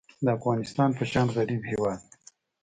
[0.25, 2.01] د افغانستان په شان غریب هیواد